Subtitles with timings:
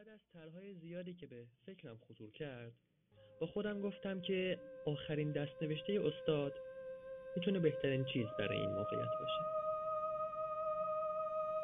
[0.00, 2.72] بعد از طرحهای زیادی که به فکرم خطور کرد
[3.40, 6.52] با خودم گفتم که آخرین دستنوشته استاد
[7.36, 9.40] می‌تونه بهترین چیز برای این موقعیت باشه.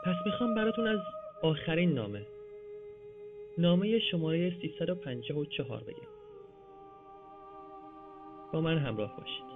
[0.04, 1.00] پس می‌خوام براتون از
[1.42, 2.26] آخرین نامه
[3.58, 6.08] نامه شماره 354 بگم.
[8.52, 9.46] با من همراه باشید.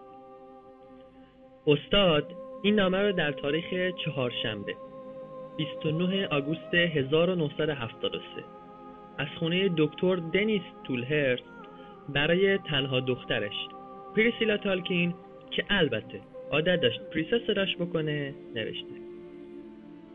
[1.66, 4.76] استاد این نامه رو در تاریخ چهارشنبه
[5.56, 8.59] 29 آگوست 1973
[9.20, 11.38] از خونه دکتر دنیس تولهرس
[12.08, 13.54] برای تنها دخترش
[14.16, 15.14] پریسیلا تالکین
[15.50, 16.20] که البته
[16.50, 18.94] عادت داشت پریسا صداش بکنه نوشته.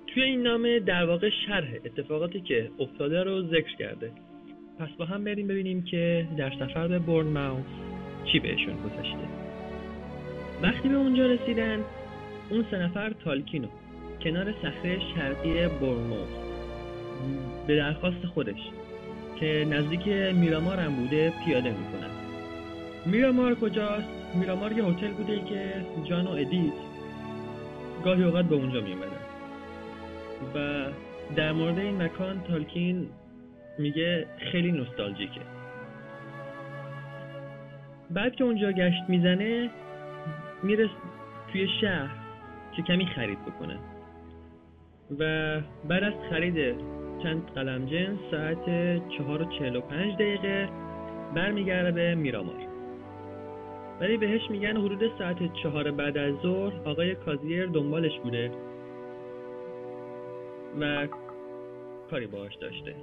[0.08, 4.12] توی این نامه در واقع شرح اتفاقاتی که افتاده رو ذکر کرده.
[4.80, 7.66] پس با هم بریم ببینیم که در سفر به بورن ماوس
[8.26, 9.28] چی بهشون گذشته
[10.62, 11.84] وقتی به اونجا رسیدن
[12.50, 13.68] اون سه نفر تالکینو
[14.24, 16.30] کنار صخره شرقی بورنموث
[17.68, 18.60] به درخواست خودش
[19.40, 22.10] که نزدیک میرامار هم بوده پیاده می‌کنن.
[23.06, 26.74] میرامار کجاست؟ میرامار یه هتل بوده که جان و ادیت.
[28.04, 29.26] گاهی اوقات به اونجا میومدن
[30.56, 30.86] و
[31.36, 33.08] در مورد این مکان تالکین
[33.80, 35.42] میگه خیلی نوستالژیکه.
[38.10, 39.70] بعد که اونجا گشت می‌زنه
[40.64, 40.90] میره
[41.52, 42.16] توی شهر
[42.76, 43.78] که کمی خرید بکنه.
[45.20, 46.76] و بعد از خرید
[47.26, 48.66] چند قلم جنس ساعت
[49.18, 50.70] چهار و چهل و پنج دقیقه.
[51.36, 52.56] برمیگرده به میرامار.
[54.02, 58.52] ولی بهش میگن حدود ساعت چهار بعد از ظهر آقای کازیر دنبالش بوده
[60.80, 61.08] و
[62.10, 62.96] کاری باهاش داشته.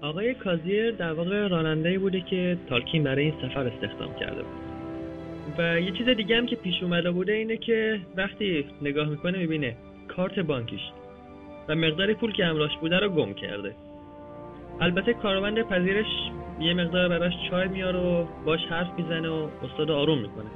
[0.00, 4.77] آقای کازیر در واقع راننده بوده که تالکین برای این سفر استخدام کرده بود.
[5.58, 9.76] و یه چیز دیگه هم که پیش اومده بوده اینه که وقتی نگاه می‌کنه می‌بینه
[10.08, 10.80] کارت بانکیش
[11.68, 13.74] و مقدار پول که همراهش بوده رو گم کرده.
[14.80, 16.06] البته کارمند پذیرش
[16.60, 20.50] یه مقدار براش چای میاره و باش حرف می‌زنه و استاد آروم می‌کنه.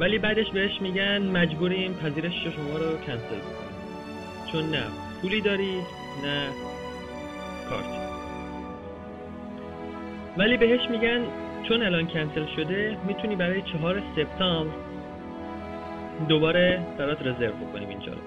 [0.00, 3.76] ولی بعدش بهش میگن مجبوریم پذیرش شما رو کنسل کنیم
[4.52, 4.82] چون نه
[5.22, 5.74] پولی داری
[6.24, 6.48] نه
[7.70, 8.06] کارت.
[10.36, 11.24] ولی بهش میگن
[11.68, 14.74] چون الان کنسل شده می‌تونی برای چهار سپتامبر
[16.28, 18.20] دوباره برات رزرو بکنیم اینجا رو.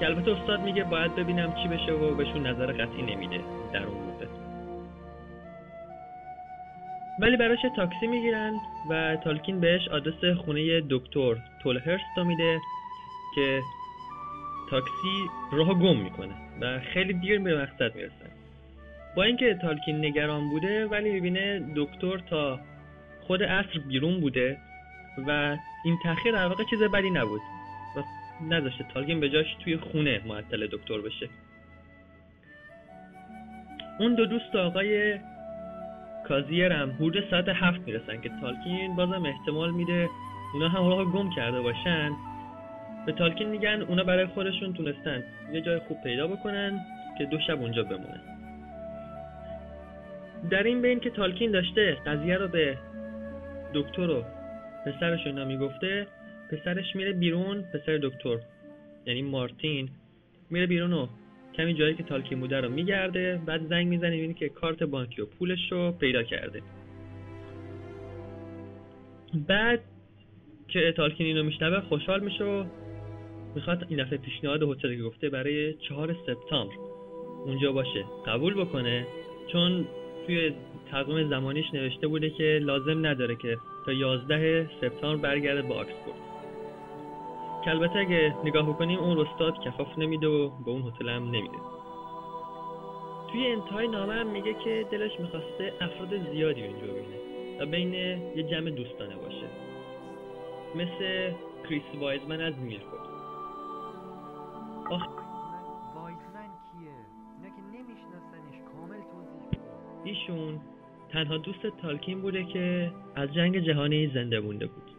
[0.00, 3.40] که استاد میگه باید ببینم چی بشه و بهشون نظر قطعی نمیده
[3.72, 4.26] در اون موقع
[7.20, 8.52] ولی براش تاکسی می‌گیرن
[8.90, 12.60] و تالکین بهش آدرس خونه دکتر تولهرست رو میده
[13.34, 13.60] که
[14.70, 18.39] تاکسی راه گم می‌کنه و خیلی دیر به مقصد می‌رسن
[19.16, 22.60] با اینکه تالکین نگران بوده ولی می‌بینه دکتر تا
[23.26, 24.58] خود عصر بیرون بوده
[25.26, 27.40] و این تاخیر در واقع چیز بدی نبود.
[27.96, 28.02] و
[28.44, 31.28] نذاشته تالکین به جاش توی خونه معطل دکتر بشه.
[34.00, 35.18] اون دو دوست آقای
[36.28, 40.08] کازیر هم حدود ساعت هفت می‌رسن که تالکین بازم احتمال میده
[40.54, 42.10] اونا هم راه گم کرده باشن.
[43.06, 46.80] به تالکین میگن اونا برای خودشون تونستن یه جای خوب پیدا بکنن
[47.18, 48.39] که دو شب اونجا بمونن.
[50.50, 52.78] در این بین که تالکین داشته قضیه رو به
[53.74, 54.24] دکتر و
[54.86, 56.06] پسرش اینا می‌گفته
[56.50, 58.38] پسرش میره بیرون پسر دکتر
[59.06, 59.88] یعنی مارتین
[60.50, 61.06] میره بیرون و
[61.54, 65.26] کمی جایی که تالکین بوده رو میگرده بعد زنگ می‌زنه می‌بینی که کارت بانکی و
[65.26, 66.62] پولش رو پیدا کرده.
[69.48, 69.80] بعد
[70.68, 72.64] که تالکین اینو میشنوه خوشحال میشه و
[73.54, 76.74] می‌خواد این دفعه پیشنهاد هتل که گفته برای چهار سپتامبر
[77.44, 79.06] اونجا باشه قبول بکنه
[79.52, 79.86] چون
[80.30, 80.52] توی
[80.90, 86.18] تقویم زمانیش نوشته بوده که لازم نداره که تا 11 سپتامبر برگرده به آکسفورد.
[87.64, 91.58] که البته اگه نگاه بکنیم اون استاد کفاف نمیده و به اون هتل هم نمیده.
[93.32, 97.16] توی انتهای نامه هم میگه که دلش می‌خواسته افراد زیادی اونجا ببینه
[97.60, 99.46] و بین یه جمع دوستانه باشه.
[100.74, 101.30] مثل
[101.68, 103.08] کریس وایزمن از میلفورد
[104.90, 105.19] آخ...
[110.04, 110.60] ایشون
[111.12, 114.90] تنها دوست تالکین بوده که از جنگ جهانی زنده مونده بود.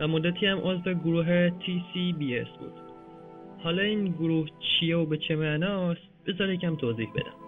[0.00, 2.72] و مدتی هم عضو گروه TCBS بود.
[3.64, 7.42] حالا این گروه چیه و به چه معناست بذار یکم توضیح بدم.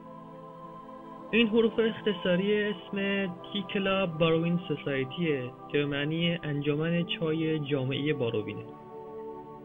[1.31, 8.65] این حروف اختصاری اسم تی کلاب باروین سوسایتیه که به معنی انجمن چای جامعه باروینه.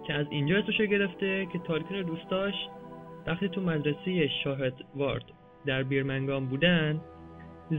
[0.08, 2.54] که از اینجا اسمشو گرفته که تالکین دوستاش
[3.28, 5.24] وقتی تو مدرسه شاهد وارد
[5.66, 7.02] در بیرمنگام بودن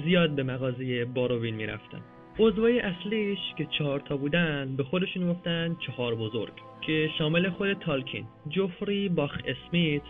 [0.04, 2.00] زیاد به مغازه باروین می‌رفتن.
[2.38, 8.24] عضوای اصلیش که چهار تا بودن به خودشون گفتن چهار بزرگ که شامل خود تالکین
[8.48, 10.02] جوفری باخ اسمیت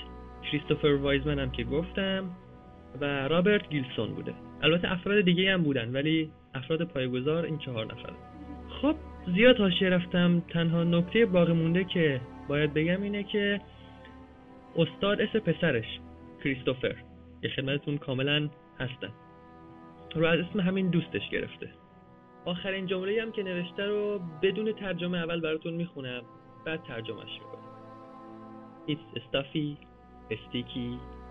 [0.43, 2.31] کریستوفر وایزمن هم که گفتم
[3.01, 4.35] و رابرت گیلسون بوده.
[4.63, 8.13] البته افراد دیگه هم بودن ولی افراد پایگذار این چهار نفر.
[8.83, 8.95] خب
[9.35, 10.41] زیاد حاشیه رفتم.
[10.41, 13.61] تنها نکته باقی مونده که باید بگم اینه که
[14.77, 15.99] استاد اسم پسرش
[16.45, 16.95] کریستوفر.
[17.43, 18.49] که خدمتتون کاملا
[18.79, 19.13] هستن
[20.15, 21.71] رو از اسم همین دوستش گرفته
[22.45, 26.23] آخرین جمله هم که نوشته رو بدون ترجمه اول براتون می‌خونم
[26.67, 27.61] بعد ترجمهش می‌کنم
[28.89, 29.77] It's stuffy,
[30.49, 30.91] sticky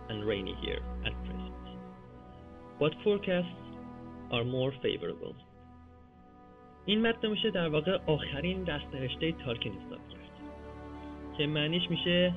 [0.10, 1.66] and rainy here at present.
[2.80, 3.64] But forecasts
[4.32, 5.36] are more favorable.
[6.86, 10.30] این متن میشه در واقع آخرین دست نوشته تالکین حساب کرد
[11.38, 12.34] که معنیش میشه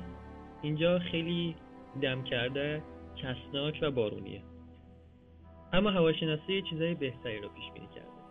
[0.61, 1.55] اینجا خیلی
[2.01, 2.83] دم کرده
[3.15, 4.43] کسناک و بارونیه.
[5.73, 8.22] اما هواشناسی چیزای بهتری رو پیش بینی کرده.